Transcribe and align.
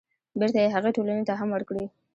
بېرته 0.39 0.59
يې 0.63 0.73
هغې 0.75 0.91
ټولنې 0.95 1.23
ته 1.29 1.33
هم 1.39 1.49
ورکړي. 1.55 1.85